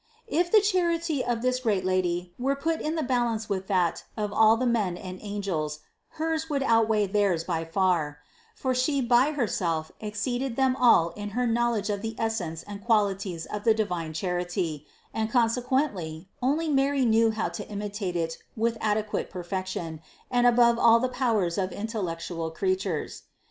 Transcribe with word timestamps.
523. 0.31 0.39
If 0.41 0.51
the 0.51 0.67
charity 0.67 1.23
of 1.23 1.43
this 1.43 1.59
great 1.59 1.85
Lady 1.85 2.33
were 2.39 2.55
put 2.55 2.81
in 2.81 2.95
the 2.95 3.03
balance 3.03 3.47
with 3.47 3.67
that 3.67 4.03
of 4.17 4.33
all 4.33 4.57
the 4.57 4.65
men 4.65 4.97
and 4.97 5.19
angels, 5.21 5.81
hers 6.13 6.49
would 6.49 6.63
outweigh 6.63 7.05
theirs 7.05 7.43
by 7.43 7.63
far; 7.65 8.17
for 8.55 8.73
She 8.73 8.99
by 8.99 9.33
Herself 9.33 9.91
exceeded 9.99 10.55
them 10.55 10.75
all 10.75 11.09
in 11.11 11.29
her 11.37 11.45
knowledge 11.45 11.91
of 11.91 12.01
the 12.01 12.15
essence 12.17 12.63
and 12.63 12.83
qualities 12.83 13.45
of 13.45 13.63
the 13.63 13.75
divine 13.75 14.13
Charity 14.13 14.87
and 15.13 15.29
consequently 15.29 16.27
only 16.41 16.67
Mary 16.67 17.05
knew 17.05 17.29
how 17.29 17.49
to 17.49 17.67
imitate 17.69 18.15
It 18.15 18.39
with 18.57 18.79
adequate 18.81 19.29
perfection 19.29 20.01
and 20.31 20.47
above 20.47 20.79
all 20.79 20.99
the 20.99 21.09
powers 21.09 21.59
of 21.59 21.71
intellectual 21.71 22.49
creatures. 22.49 23.21